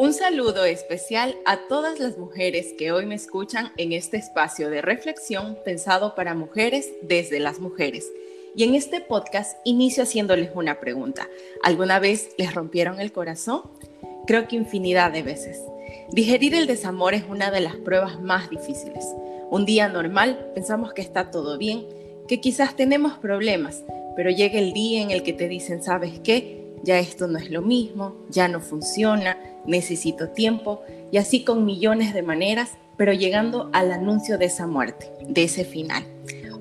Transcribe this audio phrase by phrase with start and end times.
[0.00, 4.80] Un saludo especial a todas las mujeres que hoy me escuchan en este espacio de
[4.80, 8.08] reflexión pensado para mujeres desde las mujeres.
[8.54, 11.28] Y en este podcast inicio haciéndoles una pregunta.
[11.64, 13.62] ¿Alguna vez les rompieron el corazón?
[14.28, 15.60] Creo que infinidad de veces.
[16.12, 19.04] Digerir el desamor es una de las pruebas más difíciles.
[19.50, 21.84] Un día normal pensamos que está todo bien,
[22.28, 23.82] que quizás tenemos problemas,
[24.14, 26.57] pero llega el día en el que te dicen, ¿sabes qué?
[26.82, 32.14] Ya esto no es lo mismo, ya no funciona, necesito tiempo, y así con millones
[32.14, 36.04] de maneras, pero llegando al anuncio de esa muerte, de ese final.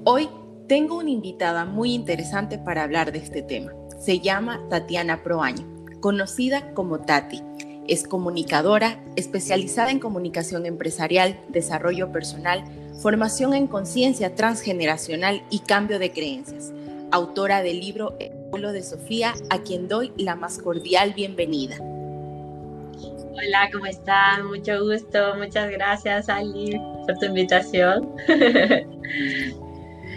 [0.04, 0.30] Hoy
[0.68, 3.74] tengo una invitada muy interesante para hablar de este tema.
[4.00, 5.66] Se llama Tatiana Proaño,
[6.00, 7.42] conocida como Tati.
[7.88, 12.64] Es comunicadora, especializada en comunicación empresarial, desarrollo personal,
[13.02, 16.74] formación en conciencia transgeneracional y cambio de creencias.
[17.12, 18.18] Autora del libro
[18.50, 21.78] pueblo de Sofía, a quien doy la más cordial bienvenida.
[21.80, 24.48] Hola, ¿cómo están?
[24.48, 25.36] Mucho gusto.
[25.38, 28.10] Muchas gracias, Ali, por tu invitación.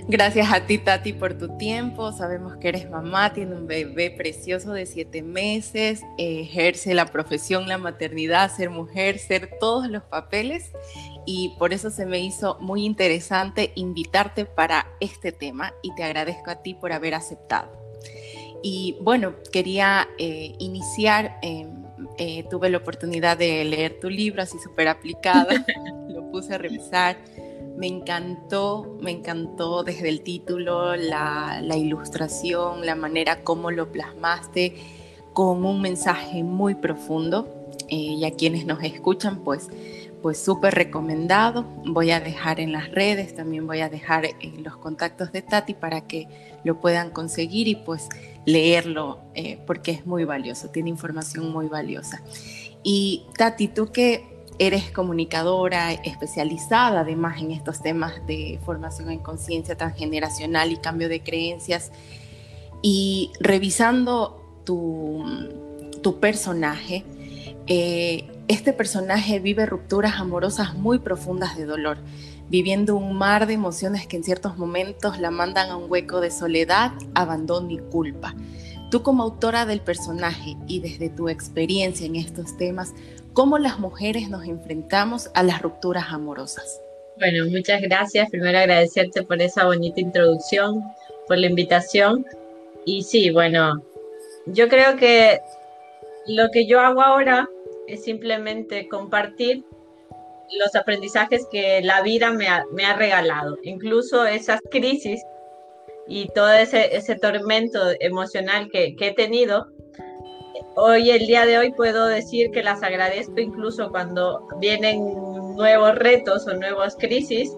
[0.08, 2.10] Gracias a ti, Tati, por tu tiempo.
[2.10, 7.78] Sabemos que eres mamá, tiene un bebé precioso de siete meses, ejerce la profesión, la
[7.78, 10.72] maternidad, ser mujer, ser todos los papeles.
[11.26, 16.50] Y por eso se me hizo muy interesante invitarte para este tema y te agradezco
[16.50, 17.79] a ti por haber aceptado.
[18.62, 21.38] Y bueno, quería eh, iniciar.
[21.42, 21.66] Eh,
[22.18, 25.64] eh, tuve la oportunidad de leer tu libro, así súper aplicada,
[26.08, 27.18] lo puse a revisar.
[27.76, 34.74] Me encantó, me encantó desde el título, la, ilustración, la manera como lo plasmaste
[35.32, 37.56] con un mensaje muy profundo.
[37.88, 39.68] Eh, y a quienes nos escuchan, pues
[40.22, 41.64] pues súper recomendado.
[41.86, 45.72] Voy a dejar en las redes, también voy a dejar en los contactos de Tati
[45.72, 46.28] para que
[46.62, 48.08] lo puedan conseguir y pues
[48.46, 52.22] leerlo eh, porque es muy valioso, tiene información muy valiosa.
[52.82, 59.76] Y Tati, tú que eres comunicadora especializada además en estos temas de formación en conciencia
[59.76, 61.92] transgeneracional y cambio de creencias,
[62.82, 65.24] y revisando tu,
[66.02, 67.04] tu personaje,
[67.66, 71.98] eh, este personaje vive rupturas amorosas muy profundas de dolor,
[72.50, 76.32] viviendo un mar de emociones que en ciertos momentos la mandan a un hueco de
[76.32, 78.34] soledad, abandono y culpa.
[78.90, 82.92] Tú como autora del personaje y desde tu experiencia en estos temas,
[83.32, 86.80] ¿cómo las mujeres nos enfrentamos a las rupturas amorosas?
[87.18, 88.28] Bueno, muchas gracias.
[88.30, 90.82] Primero agradecerte por esa bonita introducción,
[91.28, 92.26] por la invitación.
[92.84, 93.80] Y sí, bueno,
[94.46, 95.38] yo creo que
[96.26, 97.48] lo que yo hago ahora
[97.86, 99.64] es simplemente compartir
[100.58, 105.22] los aprendizajes que la vida me ha, regalado, incluso esas crisis
[106.08, 109.68] y todo ese, tormento emocional que, he tenido.
[110.76, 115.00] Hoy, el día de hoy, puedo decir que las agradezco incluso cuando vienen
[115.54, 117.52] nuevos retos o nuevas crisis,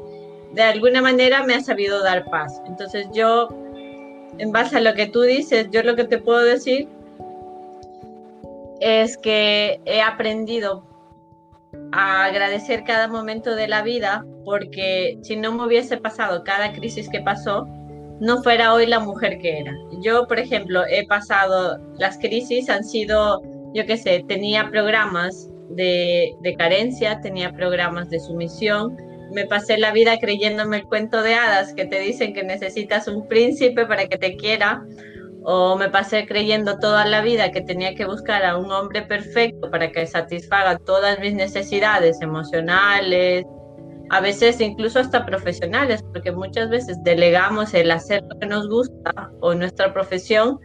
[0.52, 2.60] de alguna manera me ha sabido dar paz.
[2.66, 3.48] Entonces yo,
[4.38, 6.88] en base a lo que tú dices, yo lo que te puedo decir
[8.80, 10.91] es que he aprendido
[11.92, 17.08] a agradecer cada momento de la vida porque si no me hubiese pasado cada crisis
[17.08, 17.66] que pasó,
[18.20, 19.74] no fuera hoy la mujer que era.
[20.02, 23.42] Yo, por ejemplo, he pasado, las crisis han sido,
[23.74, 28.96] yo qué sé, tenía programas de, de carencia, tenía programas de sumisión,
[29.32, 33.26] me pasé la vida creyéndome el cuento de hadas que te dicen que necesitas un
[33.26, 34.84] príncipe para que te quiera
[35.44, 39.70] o me pasé creyendo toda la vida que tenía que buscar a un hombre perfecto
[39.70, 43.44] para que satisfaga todas mis necesidades emocionales,
[44.10, 49.30] a veces incluso hasta profesionales, porque muchas veces delegamos el hacer lo que nos gusta
[49.40, 50.58] o nuestra profesión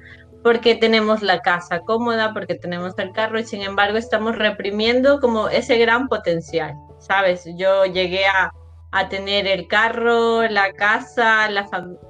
[0.44, 5.50] porque tenemos la casa cómoda, porque tenemos el carro y sin embargo estamos reprimiendo como
[5.50, 7.44] ese gran potencial, ¿sabes?
[7.58, 8.52] Yo llegué a,
[8.92, 12.07] a tener el carro, la casa, la familia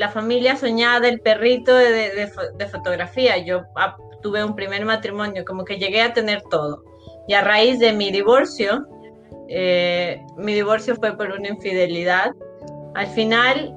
[0.00, 2.26] la familia soñada, el perrito de,
[2.72, 3.36] fotografía.
[3.36, 6.82] Yo ah, tuve un primer matrimonio, como que llegué a tener todo.
[7.28, 8.86] Y a raíz de mi divorcio,
[9.50, 12.32] eh, mi divorcio fue por una infidelidad.
[12.94, 13.74] Al final,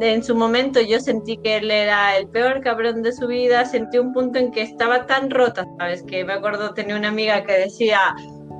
[0.00, 3.98] en su momento yo sentí que él era el peor cabrón de su vida, sentí
[3.98, 6.02] un punto en que estaba tan rota, ¿sabes?
[6.02, 8.00] Que me acuerdo, tenía una amiga que decía,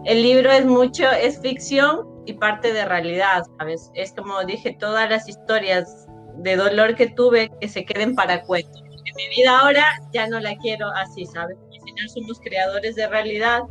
[0.04, 3.90] el libro es mucho, es ficción y parte de realidad, ¿sabes?
[3.94, 6.06] Es como dije, todas las historias
[6.38, 8.82] de dolor que tuve que se queden para cuentos.
[8.82, 11.56] En mi vida ahora ya no la quiero así, ¿sabes?
[11.72, 13.62] Al final somos creadores de realidad.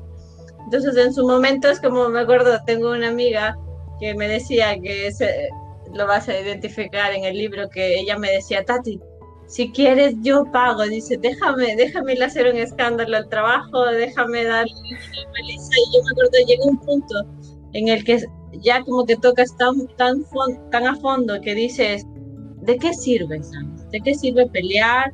[0.66, 3.58] Entonces en su momento es como me acuerdo, tengo una amiga
[4.00, 5.10] que me decía que
[5.94, 9.00] lo vas a identificar en el libro, que ella me decía, Tati,
[9.48, 14.46] si quieres yo pago, dice, déjame, déjame ir a hacer un escándalo al trabajo, déjame
[14.46, 14.72] darle
[15.34, 15.74] Melissa.
[15.76, 17.16] Y yo me acuerdo, llega un punto
[17.74, 18.24] en el que
[18.62, 20.24] ya como que tocas tan, tan,
[20.72, 22.06] tan a fondo que dices,
[22.62, 23.42] ¿de qué sirve,
[23.92, 25.14] ¿De qué sirve pelear?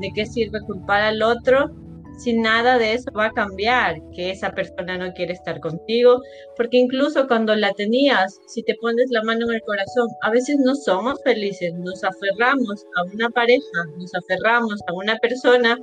[0.00, 1.70] ¿De qué sirve culpar al otro?
[2.16, 6.22] si nada de eso va a cambiar, que esa persona no quiere estar contigo,
[6.56, 10.56] porque incluso cuando la tenías, si te pones la mano en el corazón, a veces
[10.58, 15.78] no somos felices, nos aferramos a una pareja, nos aferramos a una persona,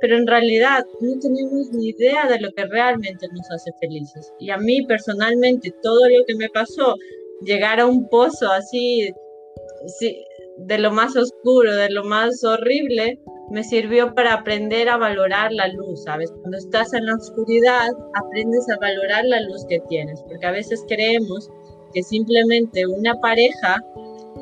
[0.00, 4.32] pero en realidad no tenemos ni idea de lo que realmente nos hace felices.
[4.38, 6.96] Y a mí personalmente todo lo que me pasó,
[7.42, 9.10] llegar a un pozo así,
[10.58, 13.18] de lo más oscuro, de lo más horrible,
[13.50, 16.32] me sirvió para aprender a valorar la luz, ¿sabes?
[16.40, 20.84] Cuando estás en la oscuridad, aprendes a valorar la luz que tienes, porque a veces
[20.88, 21.50] creemos
[21.92, 23.82] que simplemente una pareja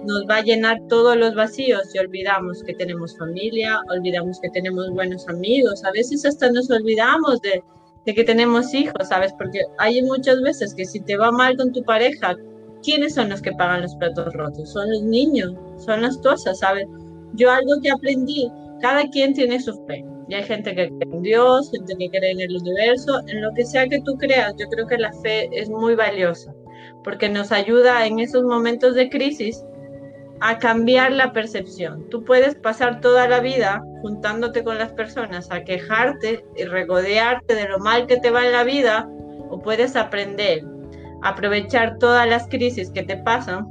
[0.06, 4.90] nos va a llenar todos los vacíos y olvidamos que tenemos familia, olvidamos que tenemos
[4.90, 7.62] buenos amigos, a veces hasta nos olvidamos de,
[8.06, 9.32] de que tenemos hijos, ¿sabes?
[9.38, 12.36] Porque hay muchas veces que si te va mal con tu pareja,
[12.82, 14.72] ¿quiénes son los que pagan los platos rotos?
[14.72, 16.86] Son los niños, son las cosas, ¿sabes?
[17.34, 18.50] Yo algo que aprendí
[18.80, 20.04] cada quien tiene su fe.
[20.28, 23.52] Y hay gente que cree en Dios, gente que cree en el universo, en lo
[23.54, 24.54] que sea que tú creas.
[24.58, 26.54] Yo creo que la fe es muy valiosa
[27.04, 29.64] porque nos ayuda en esos momentos de crisis
[30.40, 32.08] a cambiar la percepción.
[32.10, 37.68] Tú puedes pasar toda la vida juntándote con las personas a quejarte y regodearte de
[37.68, 39.08] lo mal que te va en la vida
[39.50, 40.64] o puedes aprender
[41.22, 43.68] aprovechar todas las crisis que te pasan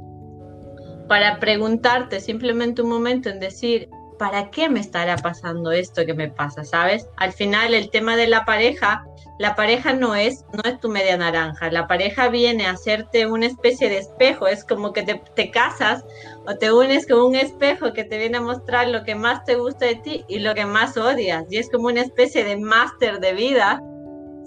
[1.08, 3.88] para preguntarte simplemente un momento en decir,
[4.18, 6.64] ¿para qué me estará pasando esto que me pasa?
[6.64, 7.08] ¿Sabes?
[7.16, 9.04] Al final el tema de la pareja,
[9.38, 13.46] la pareja no es, no es tu media naranja, la pareja viene a hacerte una
[13.46, 16.04] especie de espejo, es como que te, te casas
[16.46, 19.56] o te unes con un espejo que te viene a mostrar lo que más te
[19.56, 23.18] gusta de ti y lo que más odias, y es como una especie de máster
[23.20, 23.82] de vida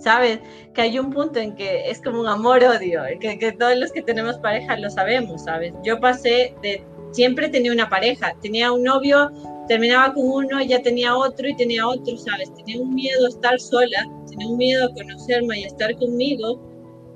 [0.06, 0.40] ¿sabes?
[0.76, 4.04] Que hay un punto en que es como un amor-odio, que, que, todos los que
[4.04, 5.74] tenemos pareja lo sabemos, ¿sabes?
[5.84, 9.32] Yo pasé de, siempre tenía una pareja, tenía un novio
[9.68, 12.54] terminaba con uno, ya tenía otro y tenía otro, ¿sabes?
[12.54, 13.98] Tenía un miedo a estar sola,
[14.30, 16.62] tenía un miedo a conocerme y a estar conmigo,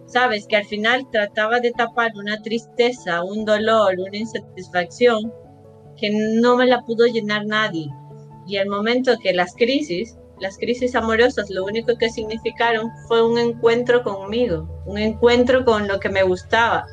[0.08, 0.48] ¿sabes?
[0.48, 5.32] Que al final trataba de tapar una tristeza, un dolor, una insatisfacción
[5.96, 6.10] que
[6.42, 7.88] no me la pudo llenar nadie.
[8.48, 13.38] Y el momento que las crisis, las crisis amorosas, lo único que significaron fue un
[13.38, 16.86] encuentro conmigo, un encuentro con lo que me gustaba.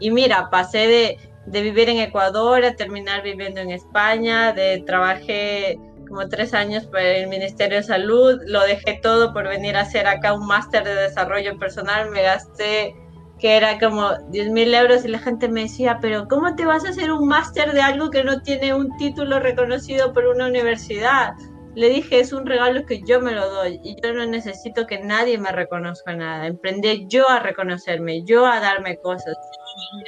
[0.00, 5.78] Y mira, pasé de vivir en Ecuador a terminar viviendo en España, de trabajé
[6.08, 10.06] como tres años para el Ministerio de Salud, lo dejé todo por venir a hacer
[10.06, 12.94] acá un máster de desarrollo personal, me gasté
[13.38, 16.84] que era como 10 mil euros y la gente me decía, pero ¿cómo te vas
[16.84, 21.34] a hacer un máster de algo que no tiene un título reconocido por una universidad?
[21.74, 25.00] Le dije, es un regalo que yo me lo doy y yo no necesito que
[25.00, 26.46] nadie me reconozca nada.
[26.46, 30.04] Emprendí yo a reconocerme, yo a darme cosas, yo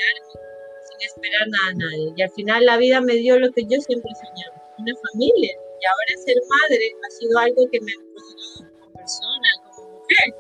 [1.01, 2.13] a esperar nada a nadie.
[2.17, 5.53] Y al final la vida me dio lo que yo siempre soñaba, una familia.
[5.81, 10.35] Y ahora ser madre ha sido algo que me ha empoderado como persona, como mujer.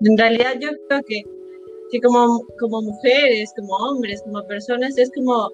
[0.00, 1.22] En realidad yo creo que,
[1.92, 5.50] que como, como mujeres, como hombres, como personas, es como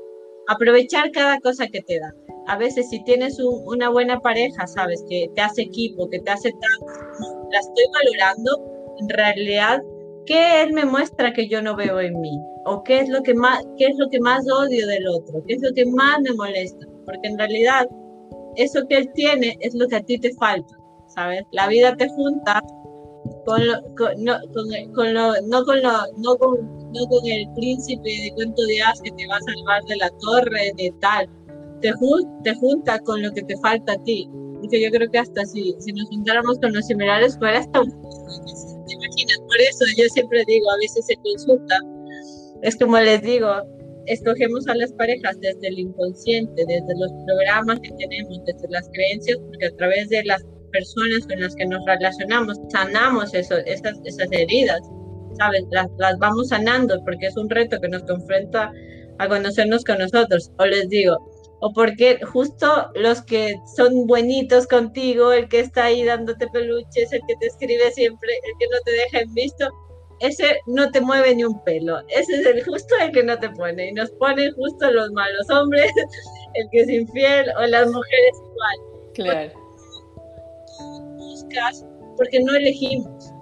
[0.49, 2.15] aprovechar cada cosa que te da.
[2.47, 6.51] A veces si tienes una buena pareja, sabes, que te hace equipo, que te hace
[6.51, 9.82] tanto, la estoy valorando, en realidad
[10.27, 12.41] ¿Qué él me muestra que yo no veo en mí?
[12.65, 15.43] ¿O qué es lo que más, qué es lo que más odio del otro?
[15.46, 16.87] ¿Qué es lo que más me molesta?
[17.05, 17.89] Porque en realidad
[18.55, 20.77] eso que él tiene es lo que a ti te falta,
[21.08, 21.43] ¿sabes?
[21.51, 22.63] La vida te junta
[23.44, 23.75] con lo,
[24.19, 24.37] no,
[24.94, 29.01] con, lo, no, con lo, no, con, no con el príncipe de cuento de hadas
[29.03, 31.29] que te va a salvar de la torre, de tal.
[31.82, 31.93] Te,
[32.44, 34.29] te junta con lo que te falta a ti.
[34.62, 37.81] Y que yo creo que hasta si, si nos juntáramos con los similares fuera hasta
[37.81, 37.91] un
[38.86, 39.39] ¿Te imaginas?
[39.39, 41.79] Por eso yo siempre digo, a veces se consulta,
[42.62, 43.48] es como les digo,
[44.06, 49.39] escogemos a las parejas desde el inconsciente, desde los programas que tenemos, desde las creencias,
[49.39, 54.29] porque a través de las personas con las que nos relacionamos, sanamos eso, esas, esas
[54.32, 54.81] heridas,
[55.39, 55.65] ¿sabes?
[55.70, 58.72] Las, las vamos sanando porque es un reto que nos confronta
[59.19, 60.51] a conocernos con nosotros.
[60.58, 61.19] O les digo,
[61.62, 67.20] o porque justo los que son buenitos contigo, el que está ahí dándote peluches, el
[67.28, 69.70] que te escribe siempre, el que no te deja en visto,
[70.19, 72.00] ese no te mueve ni un pelo.
[72.08, 73.90] Ese es el justo el que no te pone.
[73.90, 75.88] Y nos pone justo los malos hombres,
[76.54, 79.12] el que es infiel o las mujeres igual.
[79.14, 79.52] Claro.
[81.16, 83.32] Buscas porque no elegimos.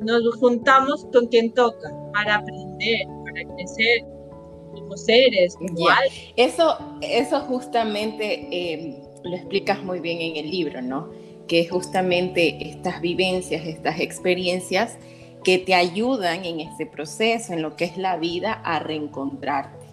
[0.00, 4.15] Nos juntamos con quien toca para aprender, para crecer,
[4.86, 6.04] como seres, igual.
[6.36, 11.10] Eso, eso justamente, em, lo explicas muy bien en el libro, ¿no?
[11.48, 14.96] Que justamente estas vivencias, estas experiencias
[15.44, 19.86] que te ayudan en este proceso, en lo que es la vida, a reencontrarte,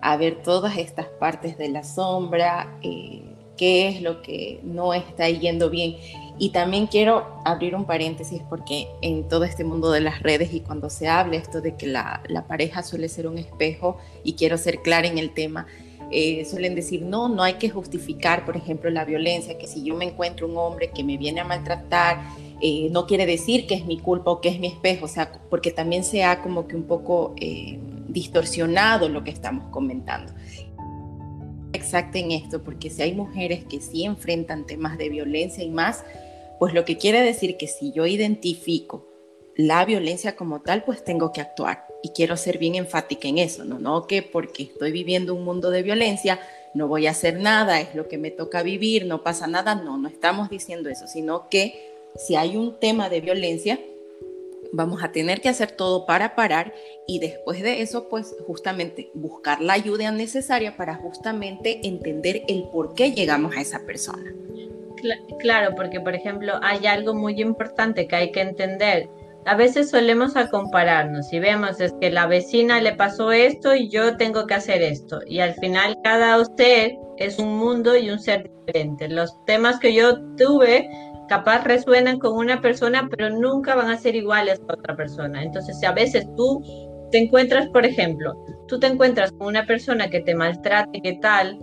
[0.00, 3.22] a ver todas estas partes de la sombra, eh,
[3.58, 5.96] qué es lo que no está yendo bien.
[6.38, 10.60] Y también quiero abrir un paréntesis porque en todo este mundo de las redes y
[10.60, 14.80] cuando se habla esto de que la, pareja suele ser un espejo, y quiero ser
[14.80, 15.66] clara en el tema,
[16.10, 19.94] eh, suelen decir, no, no hay que justificar, por ejemplo, la violencia, que si yo
[19.94, 22.20] me encuentro un hombre que me viene a maltratar,
[22.62, 25.32] eh, no quiere decir que es mi culpa o que es mi espejo, o sea,
[25.50, 30.32] porque también se ha como que un poco eh, distorsionado lo que estamos comentando
[31.72, 36.04] exacta en esto, porque si hay mujeres que sí enfrentan temas de violencia y más,
[36.58, 39.06] pues lo que quiere decir que si yo identifico
[39.56, 41.86] la violencia como tal, pues tengo que actuar.
[42.02, 45.70] Y quiero ser bien enfática en eso, no, no que porque estoy viviendo un mundo
[45.70, 46.38] de violencia,
[46.74, 49.98] no voy a hacer nada, es lo que me toca vivir, no pasa nada, no,
[49.98, 53.80] no estamos diciendo eso, sino que si hay un tema de violencia,
[54.78, 56.72] vamos a tener que hacer todo para parar
[57.06, 62.94] y después de eso, pues justamente buscar la ayuda necesaria para justamente entender el por
[62.94, 64.32] qué llegamos a esa persona.
[65.40, 69.08] Claro, porque por ejemplo hay algo muy importante que hay que entender.
[69.46, 73.88] A veces solemos a compararnos y vemos es que la vecina le pasó esto y
[73.88, 75.20] yo tengo que hacer esto.
[75.26, 79.08] Y al final cada ser es un mundo y un ser diferente.
[79.08, 80.88] Los temas que yo tuve
[81.28, 85.42] capaz resuenan con una persona, pero nunca van a ser iguales a otra persona.
[85.42, 86.62] Entonces, a veces tú
[87.10, 88.34] te encuentras, por ejemplo,
[88.66, 91.58] tú te encuentras con una persona que te maltrate, que tal,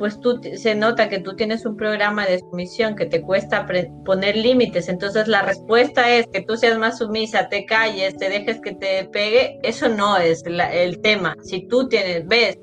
[0.00, 3.66] pues tú se nota que tú tienes un programa de sumisión que te cuesta
[4.06, 8.60] poner límites, entonces la respuesta es que tú seas más sumisa, te calles, te dejes
[8.62, 11.36] que te pegue, eso no es el tema.
[11.42, 12.58] Si tú tienes, ves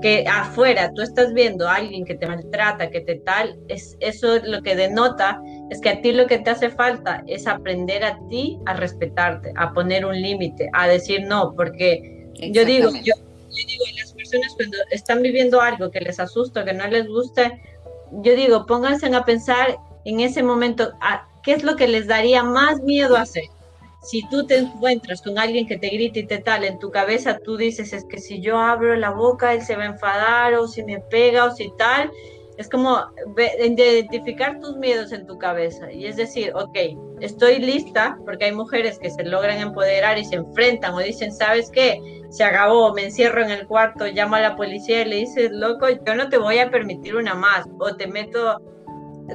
[0.00, 4.38] que afuera tú estás viendo a alguien que te maltrata, que te tal, es eso
[4.44, 8.18] lo que denota es que a ti lo que te hace falta es aprender a
[8.28, 13.14] ti a respetarte, a poner un límite, a decir no, porque yo digo, yo,
[13.50, 17.58] digo, las personas cuando están viviendo algo que les asusta, que no les gusta,
[18.12, 22.42] yo digo, pónganse a pensar en ese momento, a, ¿qué es lo que les daría
[22.42, 23.44] más miedo hacer?
[24.02, 27.38] si tú te encuentras con alguien que te grita y te tal en tu cabeza,
[27.38, 30.68] tú dices, es que si yo abro la boca, él se va a enfadar, o
[30.68, 32.10] si me pega, o si tal.
[32.58, 32.98] Es como
[33.38, 36.76] identificar tus miedos en tu cabeza y es decir, ok,
[37.20, 41.70] estoy lista, porque hay mujeres que se logran empoderar y se enfrentan o dicen, ¿sabes
[41.70, 42.00] qué?
[42.30, 45.86] Se acabó, me encierro en el cuarto, llamo a la policía y le dices, loco,
[45.88, 48.60] yo no te voy a permitir una más, o te meto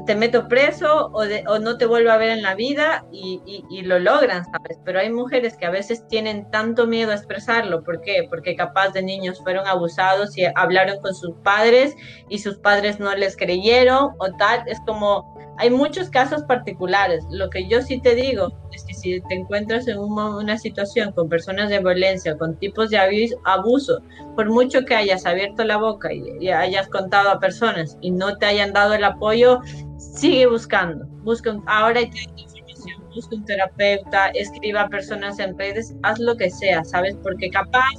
[0.06, 3.82] te meto preso o, o, no te vuelvo a ver en la vida y, y,
[3.84, 4.80] lo logran, ¿sabes?
[4.84, 7.84] Pero hay mujeres que a veces tienen tanto miedo a expresarlo.
[7.84, 8.26] ¿Por qué?
[8.30, 11.96] Porque capaz de niños fueron abusados y hablaron con sus padres
[12.28, 14.64] y sus padres no les creyeron o tal.
[14.68, 17.24] Es como, hay muchos casos particulares.
[17.30, 21.28] Lo que yo sí te digo es que si te encuentras en una situación con
[21.28, 22.98] personas de violencia, con tipos de
[23.44, 24.02] abuso,
[24.36, 28.46] por mucho que hayas abierto la boca y, hayas contado a personas y no te
[28.46, 29.60] hayan dado el apoyo,
[29.98, 31.06] sigue buscando.
[31.24, 36.50] Busca, ahora hay información, busca un terapeuta, escriba a personas en redes, haz lo que
[36.50, 37.16] sea, ¿sabes?
[37.22, 37.92] Porque capaz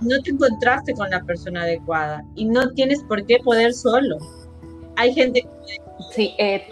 [0.00, 4.16] no te encontraste con la persona adecuada y no tienes por qué poder solo.
[4.96, 6.66] Hay gente que Sí, eh,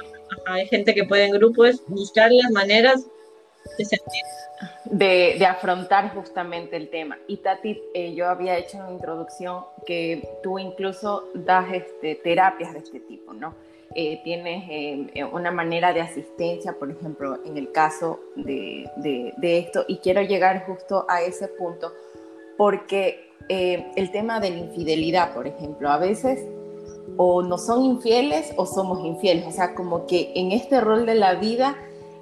[0.46, 3.06] hay gente que puede en grupos buscar las maneras
[4.84, 5.36] de.
[5.38, 7.18] De, afrontar justamente el tema.
[7.26, 12.78] Y Tati, eh, yo había hecho una introducción que tú incluso das este, terapias de
[12.78, 13.54] este tipo, ¿no?
[13.94, 19.84] Eh, tienes eh, una manera de asistencia, por ejemplo, en el caso de, de esto,
[19.86, 21.92] y quiero llegar justo a ese punto,
[22.56, 26.40] porque el tema de la infidelidad, por ejemplo, a veces
[27.16, 29.46] o no son infieles o somos infieles.
[29.46, 31.76] O sea, como que en este rol de la vida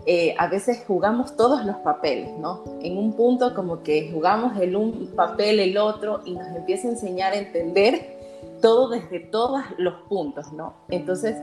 [0.06, 2.64] eh, a veces jugamos todos los papeles, ¿no?
[2.82, 6.90] En un punto como que jugamos el un papel, el otro y nos empieza a
[6.92, 8.18] enseñar a entender
[8.60, 10.74] todo desde todos los puntos, ¿no?
[10.88, 11.36] Entonces,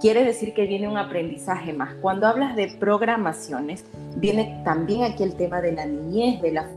[0.00, 1.94] quiere decir que viene un aprendizaje más.
[2.02, 3.84] Cuando hablas de programaciones,
[4.16, 6.68] viene también aquí el tema de la niñez, de la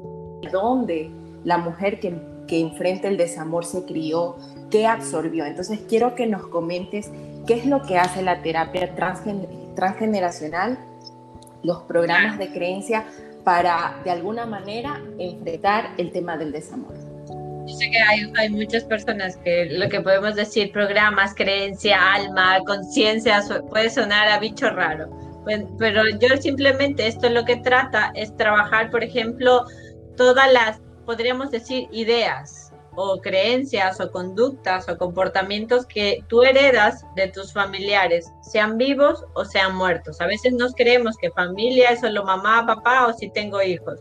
[0.52, 1.12] donde
[1.44, 2.16] la mujer que,
[2.48, 4.38] que enfrenta el desamor se crió,
[4.70, 5.46] qué absorbió.
[5.46, 7.12] Entonces quiero que nos comentes
[7.46, 8.96] qué es lo que hace la terapia
[9.76, 10.78] transgeneracional,
[11.64, 13.06] los programas de creencia
[13.44, 16.94] para de alguna manera enfrentar el tema del desamor.
[17.68, 22.60] Yo sé que hay, hay, muchas personas que lo que podemos decir, programas, creencia, alma,
[22.66, 25.10] conciencia, puede sonar a bicho raro.
[25.44, 29.66] Pues, pero yo simplemente esto lo que trata es trabajar, por ejemplo,
[30.16, 32.67] todas las, podríamos decir, ideas
[32.98, 39.46] o creencias o conductas o comportamientos que tú heredas de tus familiares, sean vivos o
[39.46, 40.20] sean muertos.
[40.20, 44.00] A veces nos creemos que familia es solo mamá, papá o si tengo hijos,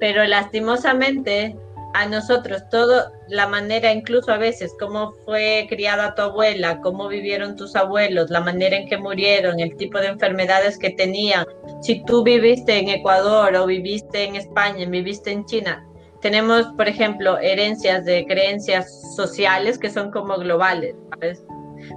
[0.00, 1.56] pero lastimosamente
[1.94, 7.56] a nosotros todo la manera incluso a veces cómo fue criada tu abuela, cómo vivieron
[7.56, 11.46] tus abuelos, la manera en que murieron, el tipo de enfermedades que tenían.
[11.80, 15.86] Si tú viviste en Ecuador o viviste en España, viviste en China,
[16.26, 20.96] tenemos, por ejemplo, herencias de creencias sociales que son como globales.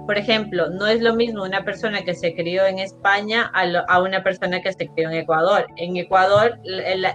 [0.06, 4.22] Por ejemplo, no es lo mismo una persona que se crió en España a, una
[4.22, 5.66] persona que se crió en Ecuador.
[5.78, 6.60] En Ecuador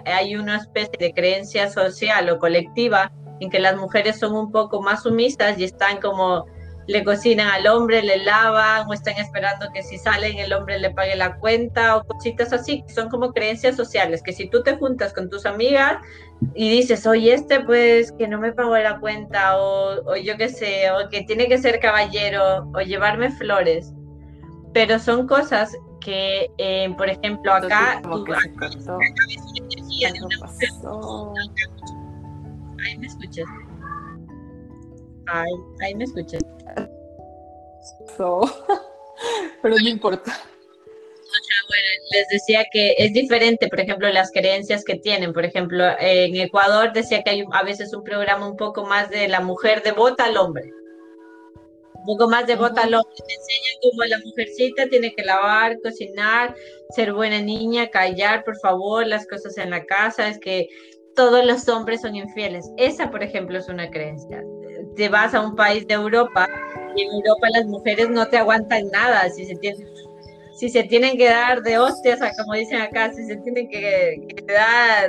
[0.07, 4.83] hay una especie de creencia social o colectiva en que las mujeres son un poco
[4.83, 6.47] más sumisas y están como
[6.87, 10.91] le cocinan al hombre, le lavan o están esperando que si salen el hombre le
[10.91, 15.13] pague la cuenta o cositas así, son como creencias sociales, que si tú te juntas
[15.13, 15.97] con tus amigas
[16.55, 20.91] y dices, oye, este pues que no me pagó la cuenta o, yo qué sé,
[20.91, 23.93] o que tiene que ser caballero o llevarme flores,
[24.73, 28.01] pero son cosas que, eh, por ejemplo, acá...
[28.03, 28.25] Tú,
[32.85, 33.47] Ahí me escuchas.
[35.27, 35.53] Ay,
[35.83, 36.39] ahí me escuché.
[39.63, 40.33] Pero no importa.
[41.69, 45.33] bueno, les decía que es diferente, por ejemplo, las creencias que tienen.
[45.33, 49.29] Por ejemplo, en Ecuador decía que hay a veces un programa un poco más de
[49.29, 50.71] la mujer devota al hombre.
[51.95, 53.15] Un poco más devota al hombre.
[53.27, 56.55] Te enseñan cómo la mujercita tiene que lavar, cocinar,
[56.91, 60.29] ser buena niña, callar, por favor, las cosas en la casa.
[60.29, 60.69] Es que
[61.15, 62.71] todos los hombres son infieles.
[62.77, 64.43] Esa, por ejemplo, es una creencia.
[64.97, 66.49] Te vas a un país de Europa
[66.95, 69.29] y en Europa las mujeres no te aguantan nada.
[69.31, 74.25] Si se tienen, que dar de hostias, como dicen acá, si se tienen que,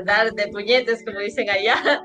[0.06, 2.02] dar de puñetes, como dicen allá,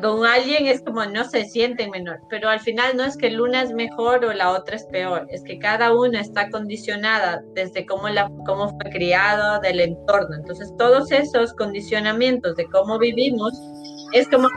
[0.00, 3.62] con alguien es como no se sienten menor, pero al final no es que una
[3.62, 8.08] es mejor o la otra es peor, es que cada una está condicionada desde cómo,
[8.08, 10.36] la, cómo fue criado, del entorno.
[10.36, 13.52] Entonces todos esos condicionamientos de cómo vivimos
[14.12, 14.56] es como que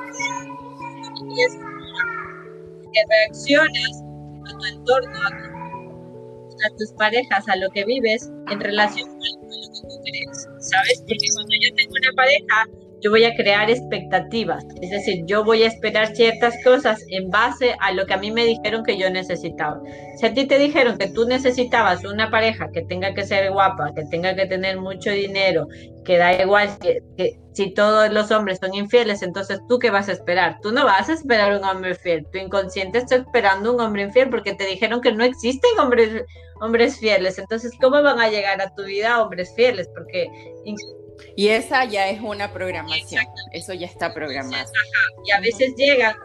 [3.09, 4.03] reaccionas
[4.45, 9.67] a tu entorno, a, tus parejas, a lo que vives en relación con lo que
[9.81, 11.03] tú crees, ¿sabes?
[11.07, 12.65] Porque cuando yo tengo una pareja,
[13.01, 17.75] yo voy a crear expectativas, es decir, yo voy a esperar ciertas cosas en base
[17.79, 19.79] a lo que a mí me dijeron que yo necesitaba.
[20.17, 23.91] Si a ti te dijeron que tú necesitabas una pareja que tenga que ser guapa,
[23.95, 25.67] que tenga que tener mucho dinero,
[26.05, 27.01] que da igual que,
[27.53, 30.59] si todos los hombres son infieles, entonces tú qué vas a esperar?
[30.61, 34.29] Tú no vas a esperar un hombre fiel, tu inconsciente está esperando un hombre infiel
[34.29, 36.23] porque te dijeron que no existen hombres,
[36.61, 39.87] hombres fieles, entonces ¿cómo van a llegar a tu vida hombres fieles?
[39.93, 40.27] Porque
[41.35, 44.69] y esa ya es una programación, eso ya está programado.
[45.25, 46.15] Y a veces llega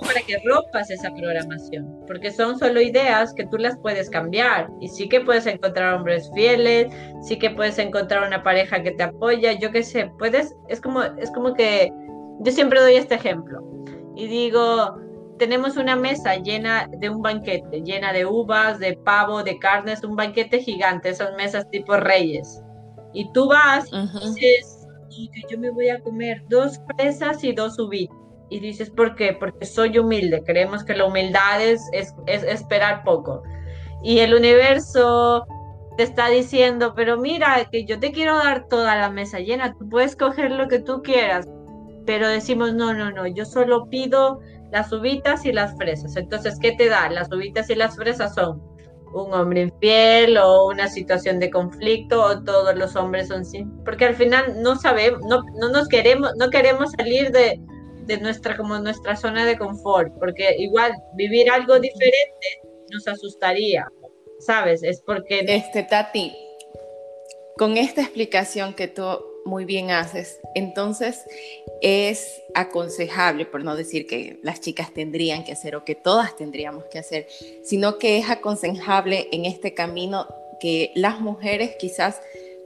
[0.00, 4.88] para que rompas esa programación, porque son solo ideas que tú las puedes cambiar y
[4.88, 9.52] sí que puedes encontrar hombres fieles, sí que puedes encontrar una pareja que te apoya,
[9.52, 11.92] yo qué sé, puedes, es como, es como que
[12.40, 13.62] yo siempre doy este ejemplo
[14.14, 14.96] y digo,
[15.38, 20.14] tenemos una mesa llena de un banquete, llena de uvas, de pavo, de carnes, un
[20.14, 22.62] banquete gigante, esas mesas tipo reyes.
[23.12, 24.86] Y tú vas y dices,
[25.50, 28.16] yo me voy a comer dos fresas y dos uvitas.
[28.48, 29.32] Y dices, ¿por qué?
[29.32, 30.42] Porque soy humilde.
[30.44, 33.42] Creemos que la humildad es, es, esperar poco.
[34.02, 35.46] Y el universo
[35.96, 39.88] te está diciendo, pero mira, que yo te quiero dar toda la mesa llena, tú
[39.88, 41.48] puedes coger lo que tú quieras.
[42.06, 44.40] Pero decimos, no, no, no, yo solo pido
[44.72, 46.16] las uvitas y las fresas.
[46.16, 47.08] Entonces, ¿qué te da?
[47.08, 48.60] Las uvitas y las fresas son
[49.12, 54.04] un hombre infiel o una situación de conflicto o todos los hombres son sin porque
[54.04, 57.60] al final no sabemos no, no nos queremos no queremos salir de,
[58.06, 63.86] de, nuestra como nuestra zona de confort porque igual vivir algo diferente nos asustaría
[64.38, 66.32] sabes es porque este Tati
[67.56, 69.02] con esta explicación que tú
[69.50, 70.40] muy bien haces.
[70.54, 71.26] Entonces,
[71.82, 76.84] es aconsejable, por no decir que las chicas tendrían que hacer o que todas tendríamos
[76.84, 77.26] que hacer,
[77.64, 80.26] sino que es aconsejable en este camino
[80.60, 82.20] que las mujeres quizás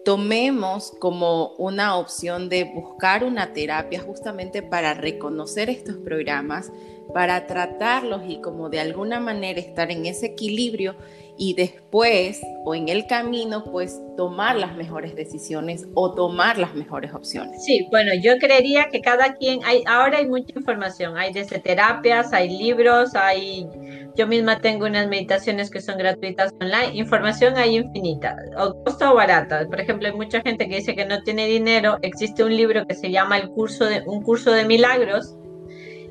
[0.05, 6.71] tomemos como una opción de buscar una terapia justamente para reconocer estos programas,
[7.15, 10.95] para tratarlos y como de alguna manera estar en ese equilibrio
[11.37, 17.13] y después o en el camino pues tomar las mejores decisiones o tomar las mejores
[17.13, 17.65] opciones.
[17.65, 22.33] Sí, bueno, yo creería que cada quien, hay, ahora hay mucha información, hay desde terapias,
[22.33, 23.69] hay libros, hay,
[24.17, 29.17] yo misma tengo unas meditaciones que son gratuitas online, información hay infinita, o costa o
[29.17, 29.67] barata.
[29.67, 32.95] Por ejemplo, hay mucha gente que dice que no tiene dinero, existe un libro que
[32.95, 35.37] se llama el curso de, un curso de milagros,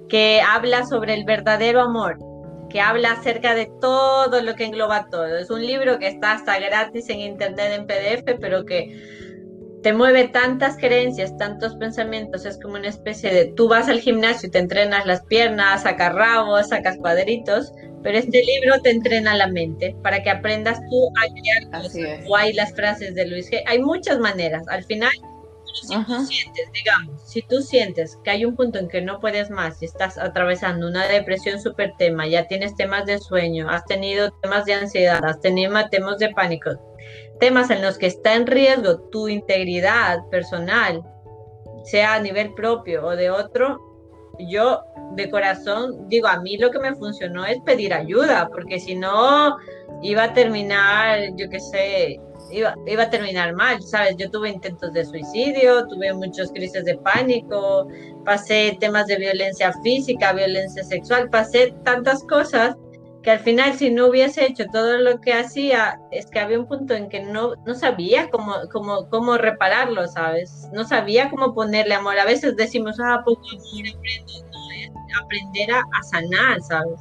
[0.10, 2.18] que habla sobre el verdadero amor,
[2.74, 5.38] que habla acerca de todo lo que engloba todo.
[5.38, 9.00] Es un libro que está hasta gratis en internet en PDF, pero que
[9.84, 14.48] te mueve tantas creencias, tantos pensamientos, es como una especie de, tú vas al gimnasio
[14.48, 19.48] y te entrenas las piernas, sacas rabos, sacas cuadritos, pero este libro te entrena la
[19.48, 22.26] mente para que aprendas tú a crear cosas.
[22.28, 23.62] O hay las frases de Luis G.
[23.68, 24.64] Hay muchas maneras.
[24.68, 25.12] Al final,
[25.74, 29.50] si tú sientes, digamos, si tú sientes que hay un punto en que no puedes
[29.50, 34.32] más y estás atravesando una depresión súper tema, ya tienes temas de sueño, has tenido
[34.42, 36.72] temas de ansiedad, has tenido temas de pánico,
[37.40, 41.04] temas en los que está en riesgo tu integridad personal,
[41.84, 43.80] sea a nivel propio o de otro,
[44.40, 44.82] yo
[45.16, 49.58] de corazón digo, a mí lo que me funcionó es pedir ayuda, porque si no
[50.02, 52.20] iba a terminar, yo qué sé,
[52.54, 54.16] iba, iba a terminar mal, ¿sabes?
[54.18, 57.88] Yo tuve intentos de suicidio, tuve muchas crisis de pánico,
[58.24, 62.76] pasé temas de violencia física, violencia sexual, pasé tantas cosas
[63.24, 66.68] que al final si no hubiese hecho todo lo que hacía, es que había un
[66.68, 70.68] punto en que no, no sabía cómo, cómo, cómo repararlo, ¿sabes?
[70.74, 72.20] No sabía cómo ponerle amor.
[72.20, 74.34] A veces decimos, ah, poco amor aprendo.
[74.52, 74.92] No, es
[75.24, 77.00] aprender a, a, sanar, ¿sabes?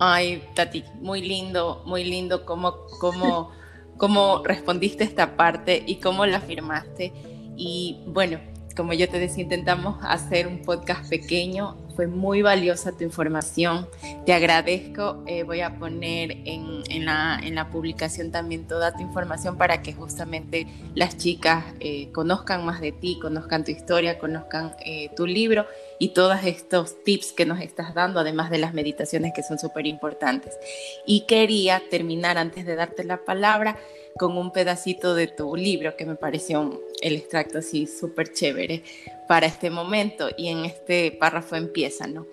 [0.00, 3.50] Ay, Tati, muy lindo, muy lindo cómo, cómo,
[3.96, 7.12] cómo respondiste esta parte y cómo la afirmaste.
[7.56, 8.38] Y bueno,
[8.76, 11.76] como yo te decía, intentamos hacer un podcast pequeño.
[11.98, 13.88] Fue muy valiosa tu información.
[14.24, 15.24] Te agradezco.
[15.26, 21.16] Eh, voy a poner en, la, publicación también toda tu información para que justamente las
[21.16, 25.66] chicas eh, conozcan más de ti, conozcan tu historia, conozcan eh, tu libro
[25.98, 29.88] y todos estos tips que nos estás dando, además de las meditaciones que son súper
[29.88, 30.56] importantes.
[31.04, 33.76] Y quería terminar antes de darte la palabra
[34.18, 38.82] con un pedacito de tu libro que me pareció el extracto así súper chévere
[39.26, 42.26] para este momento y en este párrafo empieza, ¿no?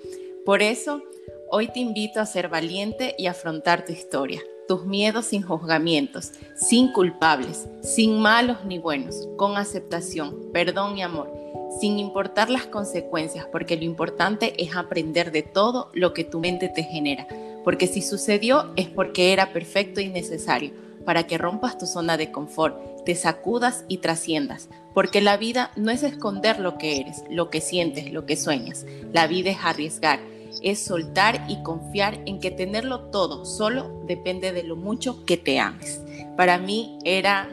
[0.46, 1.02] Por eso,
[1.50, 6.92] hoy te invito a ser valiente y afrontar tu historia, tus miedos sin juzgamientos, sin
[6.92, 11.32] culpables, sin malos ni buenos, con aceptación, perdón y amor,
[11.80, 16.70] sin importar las consecuencias, porque lo importante es aprender de todo lo que tu mente
[16.70, 17.28] te genera,
[17.64, 22.32] porque si sucedió es porque era perfecto y necesario para que rompas tu zona de
[22.32, 27.50] confort, te sacudas y trasciendas, porque la vida no es esconder lo que eres, lo
[27.50, 28.86] que sientes, lo que sueñas.
[29.14, 30.20] La vida es arriesgar,
[30.62, 35.60] es soltar y confiar en que tenerlo todo solo depende de lo mucho que te
[35.60, 36.02] ames.
[36.36, 37.50] Para mí era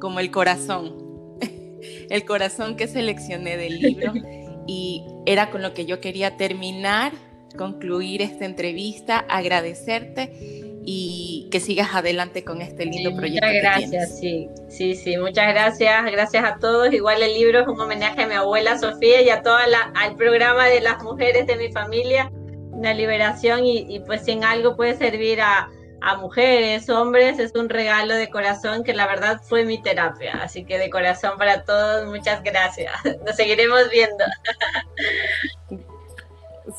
[0.00, 1.38] como el corazón,
[2.10, 4.12] el corazón que seleccioné del libro
[4.66, 7.12] y era con lo que yo quería terminar,
[7.56, 13.46] concluir esta entrevista, agradecerte y que sigas adelante con este lindo proyecto.
[13.46, 16.92] Muchas gracias, sí, sí, sí, muchas gracias, gracias a todos.
[16.92, 20.66] Igual el libro es un homenaje a mi abuela Sofía y a todo al programa
[20.66, 22.30] de las mujeres de mi familia,
[22.72, 27.68] una liberación y, pues si en algo puede servir a, a mujeres, hombres, es un
[27.68, 30.32] regalo de corazón que la verdad fue mi terapia.
[30.42, 32.92] Así que de corazón para todos, muchas gracias.
[33.24, 34.24] Nos seguiremos viendo.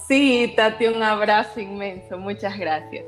[0.07, 2.17] Sí, Tati, un abrazo inmenso.
[2.17, 3.05] Muchas gracias.